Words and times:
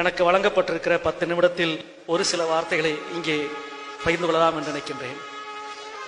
எனக்கு 0.00 0.22
வழங்கப்பட்டிருக்கிற 0.26 0.94
பத்து 1.04 1.24
நிமிடத்தில் 1.30 1.74
ஒரு 2.12 2.22
சில 2.30 2.44
வார்த்தைகளை 2.48 2.90
இங்கே 3.16 3.36
பகிர்ந்து 4.04 4.26
கொள்ளலாம் 4.26 4.56
என்று 4.58 4.72
நினைக்கின்றேன். 4.72 5.18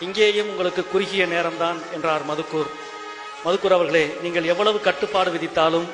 இங்கேயும் 0.04 0.48
உங்களுக்கு 0.52 0.82
குறுகிய 0.92 1.26
நேரம்தான் 1.32 1.78
என்றார் 1.96 2.24
மதுக்கூர். 2.30 2.70
மதுக்கூர் 3.44 3.76
அவர்களே 3.76 4.02
நீங்கள் 4.24 4.50
எவ்வளவு 4.52 4.80
கட்டுப்பாடு 4.88 5.30
விதித்தாலும் 5.36 5.86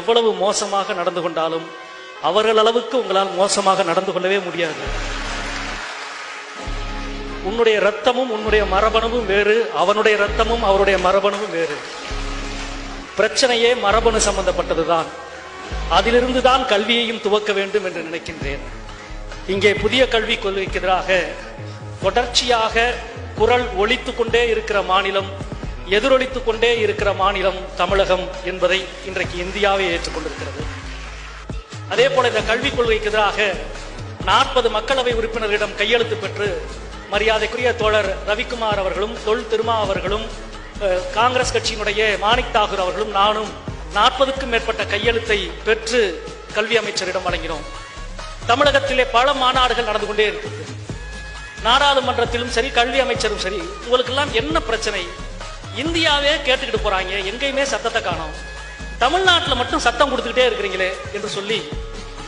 எவ்வளவு 0.00 0.32
மோசமாக 0.44 0.96
நடந்து 1.00 1.22
கொண்டாலும் 1.26 1.66
அவர்கள் 2.30 2.62
அளவுக்கு 2.64 2.96
உங்களால் 3.02 3.36
மோசமாக 3.42 3.88
நடந்து 3.90 4.14
கொள்ளவே 4.16 4.40
முடியாது. 4.48 4.82
உன்னுடைய 7.50 7.78
ரத்தமும் 7.88 8.34
உன்னுடைய 8.38 8.64
மரபணுவும் 8.74 9.30
வேறு 9.34 9.58
அவனுடைய 9.84 10.16
ரத்தமும் 10.24 10.66
அவருடைய 10.72 10.98
மரபணுவும் 11.06 11.56
வேறு. 11.60 11.78
பிரச்சனையே 13.20 13.72
மரபணு 13.86 14.28
சம்பந்தப்பட்டதுதான். 14.30 15.08
அதிலிருந்து 15.96 16.40
தான் 16.48 16.64
கல்வியையும் 16.72 17.22
துவக்க 17.26 17.50
வேண்டும் 17.58 17.86
என்று 17.88 18.00
நினைக்கின்றேன். 18.08 18.64
இங்கே 19.52 19.70
புதிய 19.82 20.02
கல்விக் 20.14 20.42
கொள்கைக்கு 20.44 20.80
எதிராக 20.80 21.18
தொடர்ச்சியாக 22.02 22.92
குரல் 23.38 23.66
ஒழித்து 23.82 24.12
கொண்டே 24.14 24.42
இருக்கிற 24.54 24.78
மாநிலம் 24.92 25.30
எதிரொலித்து 25.96 26.40
கொண்டே 26.46 26.70
இருக்கிற 26.84 27.10
மாநிலம் 27.20 27.60
தமிழகம் 27.80 28.24
என்பதை 28.50 28.80
இன்றைக்கு 29.08 29.36
இந்தியாவே 29.44 29.86
ஏற்றுக்கொண்டிருக்கிறது. 29.94 30.62
அதே 31.92 32.06
போல 32.14 32.28
இந்த 32.32 32.42
கல்விக் 32.50 32.76
கொள்கைக்கு 32.78 33.10
எதிராக 33.12 33.46
நாற்பது 34.30 34.68
மக்களவை 34.76 35.12
உறுப்பினர்களிடம் 35.20 35.78
கையெழுத்து 35.80 36.16
பெற்று 36.22 36.48
மரியாதைக்குரிய 37.12 37.70
தோழர் 37.82 38.10
ரவிக்குமார் 38.30 38.80
அவர்களும் 38.82 39.14
தொல் 39.26 39.48
திருமா 39.52 39.76
அவர்களும் 39.84 40.26
காங்கிரஸ் 41.18 41.54
கட்சியினுடைய 41.54 42.02
மாணிக் 42.24 42.52
தாகூர் 42.56 42.82
அவர்களும் 42.84 43.14
நானும் 43.20 43.50
நாற்பதுக்கும் 43.96 44.52
மேற்பட்ட 44.52 44.82
கையெழுத்தை 44.92 45.38
பெற்று 45.66 46.00
கல்வி 46.56 46.76
அமைச்சரிடம் 46.80 47.26
வழங்கினோம். 47.26 47.64
தமிழகத்திலே 48.50 49.04
பல 49.14 49.32
மாநாடுகள் 49.42 49.88
நடந்து 49.88 50.08
கொண்டே 50.08 50.26
இருக்குது 50.30 50.66
நாடாளுமன்றத்திலும் 51.66 52.52
சரி 52.56 52.68
கல்வி 52.78 52.98
அமைச்சரும் 53.04 53.42
சரி 53.44 53.60
உங்களுக்கெல்லாம் 53.86 54.32
என்ன 54.40 54.56
பிரச்சனை? 54.68 55.02
இந்தியாவே 55.82 56.32
கேட்டுக்கிட்டு 56.46 56.80
போறாங்க 56.84 57.18
எங்கேயுமே 57.30 57.64
சத்தத்தை 57.72 58.02
காணோம். 58.02 58.34
தமிழ்நாட்டில் 59.02 59.60
மட்டும் 59.60 59.84
சத்தம் 59.86 60.10
கொடுத்துக்கிட்டே 60.12 60.46
இருக்கிறீங்களே 60.48 60.90
என்று 61.16 61.28
சொல்லி 61.36 61.58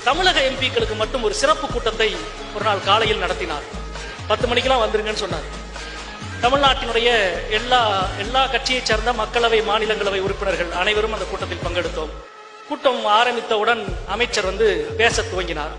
தமிழக 0.08 0.40
எம்பிக்களுக்கு 0.50 0.96
மட்டும் 1.02 1.24
ஒரு 1.28 1.34
சிறப்பு 1.40 1.66
கூட்டத்தை 1.72 2.10
ஒரு 2.56 2.64
நாள் 2.68 2.86
காலையில் 2.88 3.24
நடத்தினார். 3.24 3.66
பத்து 4.30 4.46
மணிக்கெல்லாம் 4.50 4.84
வந்துருங்கன்னு 4.84 5.24
சொன்னார். 5.24 5.48
தமிழ்நாட்டினுடைய 6.42 7.08
எல்லா 7.50 8.06
எல்லா 8.18 8.46
கட்சியைச் 8.46 8.84
சேர்ந்த 8.84 9.12
மக்களவை 9.12 9.60
மாநிலங்களவை 9.68 10.20
உறுப்பினர்கள் 10.20 10.70
அனைவரும் 10.70 11.12
அந்த 11.12 11.24
கூட்டத்தில் 11.24 11.58
பங்கெடுத்தோம். 11.58 12.08
கூட்டம் 12.68 13.06
ஆரம்பித்தவுடன் 13.06 13.96
அமைச்சர் 14.08 14.44
வந்து 14.44 14.94
பேச 14.96 15.22
துவங்கினார். 15.22 15.74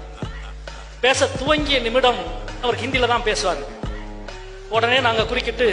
பேச 0.99 1.27
துவங்கிய 1.27 1.79
நிமிடம் 1.79 2.19
அவர் 2.61 2.79
ஹிந்தில 2.79 3.07
தான் 3.07 3.23
பேசுவார். 3.23 3.57
உடனே 4.69 4.99
நாங்க 4.99 5.25
குறுக்கிட்டு 5.25 5.67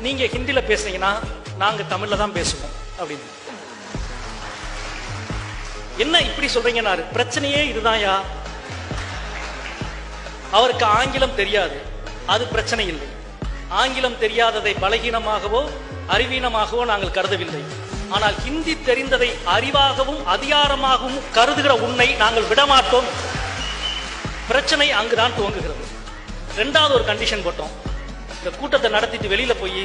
நீங்க 0.00 0.24
ஹிந்தியில 0.24 0.60
பேசுனீங்கன்னா 0.70 1.12
நாங்க 1.58 1.82
தமிழ்ல 1.82 2.16
தான் 2.16 2.32
பேசுவோம் 2.32 2.74
அப்படின்னு. 2.98 3.28
என்ன 5.96 6.20
இப்படி 6.20 6.48
சொல்றீங்கன்னாரு? 6.54 7.04
பிரச்சனையே 7.12 7.62
இதுதான்யா. 7.72 8.20
அவருக்கு 10.50 10.84
ஆங்கிலம் 10.84 11.34
தெரியாது. 11.34 11.82
அது 12.26 12.46
பிரச்சனை 12.46 12.86
இல்லை. 12.86 13.09
ஆங்கிலம் 13.78 14.16
தெரியாததை 14.22 14.72
பலகீனமாகவோ 14.82 15.60
அறிவீனமாகவோ 16.14 16.84
நாங்கள் 16.90 17.16
கருதவில்லை. 17.16 17.60
ஆனால் 18.14 18.36
ஹிந்தி 18.44 18.74
தெரிந்ததை 18.86 19.28
அறிவாகவும் 19.56 20.22
அதிகாரமாகவும் 20.34 21.18
கருதுகிற 21.36 21.72
உன்னை 21.86 22.08
நாங்கள் 22.22 22.48
விடமாட்டோம். 22.50 23.08
பிரச்சனை 24.48 24.88
அங்குதான் 25.00 25.36
துவங்குகிறது. 25.38 25.84
ரெண்டாவது 26.60 26.92
ஒரு 26.98 27.04
கண்டிஷன் 27.10 27.44
போட்டோம். 27.46 27.74
இந்த 28.38 28.50
கூட்டத்தை 28.60 28.90
நடத்திட்டு 28.96 29.28
வெளியில 29.34 29.54
போய் 29.60 29.84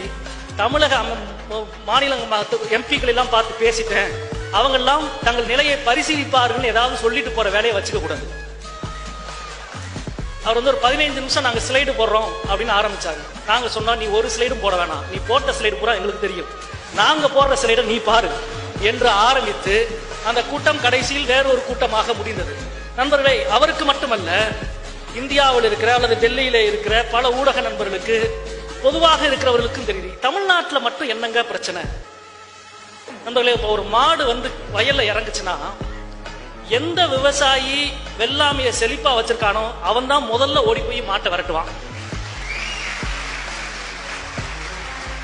தமிழக 0.61 0.95
மாநில 1.89 2.15
எம்பிக்கள் 2.77 3.11
எல்லாம் 3.13 3.33
பார்த்து 3.35 3.53
பேசிட்டேன். 3.65 4.11
அவங்க 4.57 4.77
எல்லாம் 4.81 5.05
தங்கள் 5.23 5.51
நிலையை 5.51 5.77
பரிசீலிப்பார்கள் 5.87 6.69
ஏதாவது 6.73 6.97
சொல்லிட்டு 7.03 7.31
போற 7.37 7.49
வேலையை 7.55 7.75
வச்சுக்க 7.77 8.01
கூடாது 8.01 8.25
அவர் 10.45 10.57
வந்து 10.57 10.71
ஒரு 10.73 10.79
பதினைந்து 10.85 11.19
நிமிஷம் 11.21 11.45
நாங்க 11.47 11.61
ஸ்லைடு 11.67 11.91
போடுறோம் 11.99 12.29
அப்படின்னு 12.49 12.73
ஆரம்பிச்சாங்க 12.79 13.21
நாங்க 13.47 13.67
சொன்னோம் 13.75 13.99
நீ 14.01 14.07
ஒரு 14.17 14.27
ஸ்லைடும் 14.35 14.61
போட 14.65 14.75
வேணாம். 14.81 15.03
நீ 15.11 15.17
போட்ட 15.29 15.53
ஸ்லைடு 15.57 15.79
பூரா 15.79 15.93
எங்களுக்கு 15.99 16.25
தெரியும். 16.27 16.49
நாங்க 16.99 17.27
போடுற 17.35 17.55
ஸ்லைடை 17.61 17.83
நீ 17.91 17.97
பாரு. 18.09 18.29
என்று 18.89 19.09
ஆரம்பித்து 19.27 19.75
அந்த 20.29 20.39
கூட்டம் 20.51 20.81
கடைசியில் 20.85 21.31
வேற 21.33 21.43
ஒரு 21.53 21.61
கூட்டமாக 21.67 22.13
முடிந்தது. 22.19 22.53
நண்பர்களே 22.99 23.35
அவருக்கு 23.57 23.85
மட்டுமல்ல 23.85 24.31
இந்தியாவில் 25.21 25.67
இருக்கிற 25.69 25.89
அல்லது 25.97 26.15
டெல்லியில 26.23 26.57
இருக்கிற 26.69 26.95
பல 27.15 27.31
ஊடக 27.39 27.61
நண்பர்களுக்கு 27.67 28.17
பொதுவாக 28.83 29.21
இருக்கிறவர்களுக்கும் 29.29 29.89
தெரியுது. 29.89 30.11
தமிழ்நாட்டில் 30.19 30.85
மட்டும் 30.87 31.11
என்னங்க 31.13 31.43
பிரச்சனை? 31.51 31.83
நண்பர்களே 33.25 33.55
இப்போ 33.57 33.69
ஒரு 33.75 33.83
மாடு 33.95 34.23
வந்து 34.33 34.47
வயல்ல 34.75 35.05
இறங்குச்சுன்னா 35.11 35.55
எந்த 36.77 36.99
விவசாயி 37.07 37.79
வெள்ளாமைய 38.19 38.69
செழிப்பா 38.79 39.11
வச்சிருக்கானோ 39.17 39.65
அவன் 39.89 40.07
தான் 40.11 40.29
முதல்ல 40.31 40.63
ஓடி 40.69 40.81
போய் 40.85 41.01
மாட்டை 41.09 41.29
விரட்டுவான். 41.33 41.69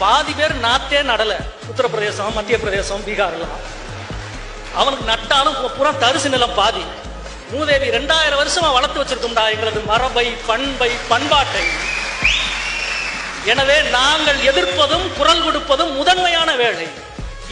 பாதி 0.01 0.33
பேர் 0.39 0.53
நாத்தே 0.65 0.99
நடல. 1.11 1.33
உத்தரப்பிரதேசம் 1.71 2.35
மத்திய 2.37 2.57
பிரதேசம் 2.63 3.05
பீகார்லாம். 3.07 3.55
அவனுக்கு 4.79 5.05
நட்டாலும் 5.11 5.57
பூரா 5.77 5.91
தரிசு 6.03 6.29
நிலம் 6.33 6.57
பாதி. 6.59 6.83
மூதேவி 7.53 7.87
ரெண்டாயிரம் 7.97 8.41
வருஷமா 8.41 8.69
வளர்த்து 8.77 9.01
வச்சிருக்கோம்டா 9.01 9.45
எங்களது 9.53 9.79
மரபை 9.91 10.27
பண்பை 10.49 10.91
பண்பாட்டை. 11.11 11.63
எனவே 13.51 13.77
நாங்கள் 13.97 14.39
எதிர்ப்பதும் 14.51 15.07
குரல் 15.17 15.45
கொடுப்பதும் 15.45 15.95
முதன்மையான 15.99 16.49
வேலை. 16.63 16.87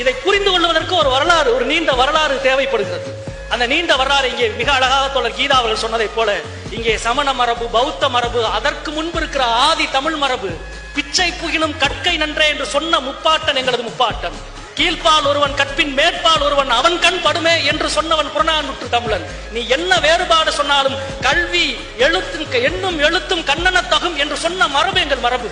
இதை 0.02 0.14
புரிந்து 0.26 0.52
கொள்வதற்கு 0.52 0.96
ஒரு 0.96 1.10
வரலாறு 1.16 1.50
ஒரு 1.56 1.66
நீண்ட 1.66 1.92
வரலாறு 2.02 2.36
தேவைப்படுகிறது. 2.48 3.10
அந்த 3.54 3.66
நீண்ட 3.72 3.94
வரலாறு 4.00 4.28
இங்கே 4.32 4.48
மிக 4.60 4.70
அழகாக 4.78 5.06
தோழர் 5.14 5.38
கீதா 5.38 5.56
அவர்கள் 5.62 5.84
சொன்னதைப் 5.84 6.18
போல 6.18 6.30
இங்கே 6.78 6.94
சமண 7.06 7.30
மரபு 7.40 7.66
பௌத்த 7.76 8.10
மரபு 8.16 8.42
அதற்கு 8.58 8.90
முன்பு 8.98 9.18
இருக்கிற 9.22 9.44
ஆதி 9.68 9.86
தமிழ் 9.98 10.18
மரபு 10.24 10.52
பிச்சை 10.96 11.28
புகினும் 11.42 11.76
கற்கை 11.84 12.14
நன்றே 12.22 12.46
என்று 12.54 12.66
சொன்ன 12.76 13.00
முப்பாட்டன் 13.08 13.60
எங்களது 13.62 13.84
முப்பாட்டன். 13.90 14.38
கீழ்ப்பால் 14.78 15.28
ஒருவன் 15.30 15.56
கற்பின் 15.60 15.94
மேற்பால் 16.00 16.44
ஒருவன் 16.48 16.70
அவன் 16.70 16.98
கண் 17.06 17.20
படுமே 17.24 17.56
என்று 17.72 17.88
சொன்னவன் 17.96 18.32
புறநானூற்று 18.36 18.88
தமிழன். 18.90 19.26
நீ 19.54 19.62
என்ன 19.78 20.00
வேறுபாடு 20.06 20.52
சொன்னாலும் 20.60 20.96
கல்வி 21.28 21.66
எழுத்தும் 22.06 22.48
எண்ணும் 22.70 23.00
எழுத்தும் 23.08 23.44
கண்ணனத்தகும் 23.50 24.16
என்று 24.24 24.38
சொன்ன 24.46 24.68
மரபு 24.78 25.00
எங்கள் 25.06 25.26
மரபு. 25.26 25.50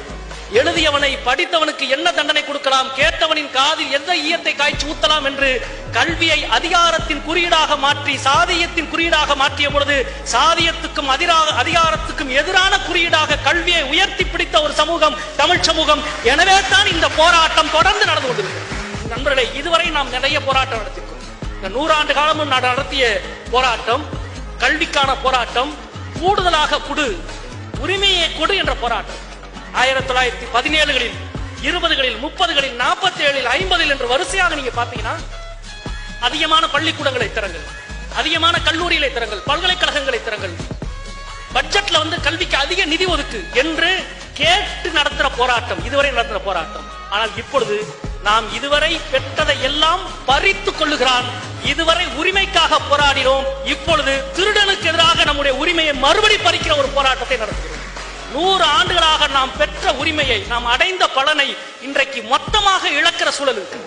எழுதியவனை 0.59 1.09
படித்தவனுக்கு 1.25 1.85
என்ன 1.95 2.07
தண்டனை 2.17 2.41
கொடுக்கலாம்? 2.45 2.89
கேட்டவனின் 2.99 3.49
காதில் 3.55 3.95
எந்த 3.97 4.11
ஈயத்தை 4.25 4.53
காய்ச்சி 4.55 4.85
ஊத்தலாம் 4.91 5.25
என்று 5.29 5.49
கல்வியை 5.97 6.37
அதிகாரத்தின் 6.57 7.23
குறியீடாக 7.25 7.75
மாற்றி 7.85 8.13
சாதியத்தின் 8.27 8.89
குறியீடாக 8.93 9.35
மாற்றிய 9.41 9.69
பொழுது 9.73 9.97
சாதியத்துக்கும் 10.35 11.11
அதிராக 11.15 11.55
அதிகாரத்துக்கும் 11.63 12.31
எதிரான 12.39 12.73
குறியீடாக 12.87 13.39
கல்வியை 13.47 13.83
உயர்த்தி 13.91 14.23
பிடித்த 14.23 14.61
ஒரு 14.61 14.73
சமூகம் 14.81 15.17
தமிழ் 15.41 15.65
சமூகம். 15.69 16.03
எனவே 16.31 16.57
தான் 16.73 16.91
இந்த 16.95 17.09
போராட்டம் 17.19 17.73
தொடர்ந்து 17.77 18.05
நடந்து 18.11 18.27
கொண்டிருக்கிறது. 18.29 18.65
நண்பர்களே 19.13 19.45
இதுவரை 19.61 19.89
நாம் 19.97 20.13
நிறைய 20.15 20.37
போராட்டம் 20.47 20.81
நடத்திருக்கோம். 20.81 21.23
இந்த 21.57 21.69
நூறாண்டு 21.77 22.13
காலமும் 22.21 22.51
நான் 22.55 22.69
நடத்திய 22.71 23.05
போராட்டம் 23.53 24.03
கல்விக்கான 24.63 25.11
போராட்டம் 25.27 25.71
கூடுதலாக 26.19 26.83
குடு 26.89 27.07
உரிமையை 27.83 28.27
கொடு 28.39 28.53
என்ற 28.55 28.73
போராட்டம். 28.83 29.23
ஆயிரத்தி 29.81 30.09
தொள்ளாயிரத்தி 30.09 30.45
பதினேழுகளில் 30.55 31.17
இருபதுகளில் 31.67 32.17
முப்பதுகளில் 32.25 32.77
நாற்பத்தி 32.83 33.21
ஏழில் 33.27 33.49
ஐம்பதில் 33.57 33.93
என்று 33.93 34.07
வரிசையாக 34.13 34.55
நீங்க 34.55 34.73
பாத்தீங்கன்னா 34.79 35.15
அதிகமான 36.27 36.63
பள்ளிக்கூடங்களை 36.75 37.29
திறங்கள் 37.37 37.65
அதிகமான 38.21 38.55
கல்லூரிகளை 38.67 39.09
திறங்கள் 39.13 39.45
பல்கலைக்கழகங்களை 39.49 40.19
திறங்கள் 40.23 40.55
பட்ஜெட்ல 41.55 41.99
வந்து 42.03 42.17
கல்விக்கு 42.25 42.57
அதிக 42.57 42.85
நிதி 42.93 43.05
ஒதுக்கு 43.13 43.39
என்று 43.61 43.91
கேட்டு 44.39 44.89
நடத்துற 44.97 45.27
போராட்டம் 45.37 45.81
இதுவரை 45.87 46.09
நடத்துற 46.11 46.39
போராட்டம். 46.47 46.85
ஆனால் 47.09 47.31
இப்பொழுது 47.41 47.75
நாம் 48.27 48.45
இதுவரை 48.57 48.91
பெற்றதை 49.13 49.55
எல்லாம் 49.69 50.03
பறித்து 50.29 50.71
கொள்ளுகிறான் 50.71 51.27
இதுவரை 51.71 52.05
உரிமைக்காக 52.21 52.79
போராடினோம் 52.89 53.45
இப்பொழுது 53.73 54.13
திருடனுக்கு 54.37 54.89
எதிராக 54.91 55.23
நம்முடைய 55.29 55.53
உரிமையை 55.61 55.93
மறுபடி 56.05 56.37
பறிக்கிற 56.37 56.75
ஒரு 56.81 56.89
போராட்டத்தை 56.97 57.37
நடத்துகிறோம். 57.37 57.76
நூறு 58.33 58.63
ஆண்டுகளாக 58.63 59.27
நாம் 59.27 59.57
பெற்ற 59.57 59.93
உரிமையை 59.93 60.39
நாம் 60.51 60.65
அடைந்த 60.73 61.03
பலனை 61.17 61.49
இன்றைக்கு 61.81 62.19
மொத்தமாக 62.33 62.89
இழக்கிற 62.89 63.29
சூழல் 63.37 63.59
இருக்கு. 63.59 63.79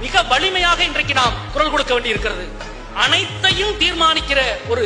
மிக 0.00 0.22
வலிமையாக 0.22 0.82
இன்றைக்கு 0.88 1.14
நாம் 1.14 1.36
குரல் 1.52 1.70
கொடுக்க 1.70 1.92
வேண்டி 1.92 2.08
இருக்கிறது 2.08 2.44
அனைத்தையும் 3.04 3.78
தீர்மானிக்கிற 3.80 4.40
ஒரு 4.68 4.84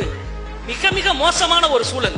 மிக 0.65 0.91
மிக 0.91 1.13
மோசமான 1.13 1.69
ஒரு 1.69 1.85
சூழல். 1.85 2.17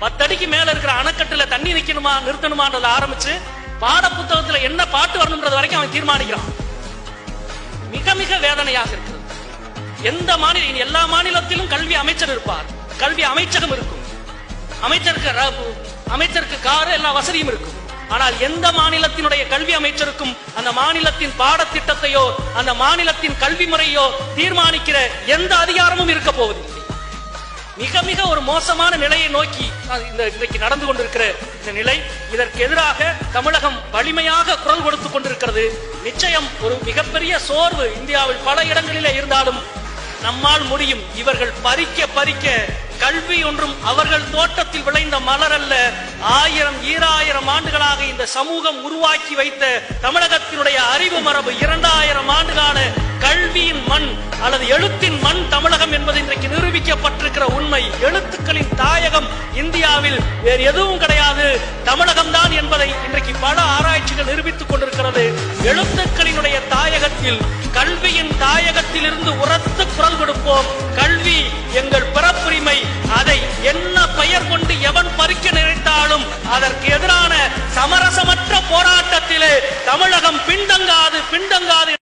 பத்தடிக்கு 0.00 0.46
மேல 0.54 0.70
இருக்கிற 0.70 0.92
அணைக்கட்டுல 1.02 1.48
தண்ணி 1.48 1.72
நிக்கணுமா 1.72 2.12
நிறுத்தணுமான்றத 2.26 2.86
ஆரம்பிச்சு 2.96 3.32
பாட 3.78 4.08
புத்தகத்துல 4.08 4.60
என்ன 4.68 4.86
பாட்டு 4.86 5.18
வரணும்ன்றது 5.18 5.58
வரைக்கும் 5.58 5.80
அவன் 5.80 5.94
தீர்மானிக்கிறான். 5.96 6.48
மிக 7.90 8.14
மிக 8.14 8.36
வேதனையாக 8.46 8.90
இருக்கிறது. 8.94 9.12
எந்த 10.02 10.36
மாநில 10.36 10.78
எல்லா 10.84 11.04
மாநிலத்திலும் 11.04 11.68
கல்வி 11.68 11.94
அமைச்சர் 11.94 12.28
இருப்பார். 12.28 12.64
கல்வி 12.96 13.22
அமைச்சகம் 13.22 13.74
இருக்கும். 13.76 14.02
அமைச்சருக்கு 14.80 15.30
அமைச்சருக்கு 16.14 16.58
காரு 16.68 16.90
எல்லா 16.98 17.10
வசதியும் 17.18 17.50
இருக்கும். 17.52 17.78
ஆனால் 18.14 18.34
எந்த 18.46 18.66
மாநிலத்தினுடைய 18.78 19.42
கல்வி 19.52 19.74
அமைச்சருக்கும் 19.78 20.36
அந்த 20.58 20.70
மாநிலத்தின் 20.78 21.34
பாடத்திட்டத்தையோ 21.38 22.24
அந்த 22.60 22.74
மாநிலத்தின் 22.82 23.36
கல்வி 23.42 23.66
முறையோ 23.72 24.04
தீர்மானிக்கிற 24.38 24.98
எந்த 25.36 25.52
அதிகாரமும் 25.64 26.12
இருக்க 26.14 26.32
போவதில்லை. 26.32 26.70
மிக 27.82 28.02
மிக 28.08 28.20
ஒரு 28.32 28.40
மோசமான 28.50 28.96
நிலையை 29.04 29.28
நோக்கி 29.36 29.64
இந்த 30.10 30.22
இன்றைக்கு 30.32 30.58
நடந்து 30.64 30.84
கொண்டிருக்கிற 30.86 31.24
இந்த 31.58 31.70
நிலை. 31.78 31.96
இதற்கு 32.34 32.58
எதிராக 32.66 33.08
தமிழகம் 33.36 33.78
வலிமையாக 33.94 34.58
குரல் 34.64 34.84
கொடுத்துக் 34.84 35.14
கொண்டிருக்கிறது. 35.14 35.64
நிச்சயம் 36.06 36.48
ஒரு 36.66 36.76
மிகப்பெரிய 36.88 37.38
சோர்வு 37.48 37.86
இந்தியாவில் 38.00 38.44
பல 38.48 38.64
இடங்களிலே 38.70 39.12
இருந்தாலும் 39.20 39.60
நம்மால் 40.26 40.64
முடியும் 40.72 41.02
இவர்கள் 41.22 41.52
பறிக்க 41.66 42.06
பறிக்க 42.18 42.46
கல்வி 42.98 43.44
ஒன்றும் 43.44 43.84
அவர்கள் 43.84 44.30
தோட்டத்தில் 44.30 44.82
விளைந்த 44.82 45.20
மலர் 45.20 45.52
அல்ல. 45.52 45.92
ஆயிரம் 46.20 46.82
ஈராயிரம் 46.84 47.48
ஆண்டுகளாக 47.48 48.04
இந்த 48.04 48.26
சமூகம் 48.26 48.84
உருவாக்கி 48.84 49.34
வைத்த 49.34 49.82
தமிழகத்தினுடைய 50.02 50.74
அறிவு 50.74 51.20
மரபு 51.20 51.58
இரண்டாயிரம் 51.58 52.30
ஆண்டுகால 52.30 52.78
கல்வியின் 53.20 53.82
மண் 53.86 54.08
அல்லது 54.42 54.66
எழுத்தின் 54.66 55.18
மண் 55.22 55.48
தமிழகம் 55.48 55.92
என்பது 55.92 56.18
இன்றைக்கு 56.18 56.48
நிரூபிக்கப்பட்டிருக்கிற 56.48 57.42
உண்மை. 57.42 57.90
எழுத்துக்களின் 58.00 58.74
தாயகம் 58.76 59.28
இந்தியாவில் 59.54 60.18
வேறு 60.42 60.62
எதுவும் 60.62 60.98
கிடையாது. 60.98 61.60
தமிழகம் 61.84 62.30
தான் 62.30 62.50
என்பதை 62.50 62.94
இன்றைக்கு 63.04 63.32
பல 63.40 63.60
ஆராய்ச்சிகள் 63.60 64.24
நிரூபித்துக் 64.24 64.68
கொண்டிருக்கிறது. 64.68 65.38
எழுத்துக்களினுடைய 65.62 66.60
தாயகத்தில் 66.68 67.40
கல்வியின் 67.72 68.32
தாயகத்தில் 68.40 69.06
இருந்து 69.08 69.38
உரத்து 69.38 69.86
குரல் 69.96 70.18
கொடுப்போம். 70.18 70.64
தமிழகம் 79.84 80.40
பின்தங்காது 80.46 81.18
பின்தங்காது 81.30 81.73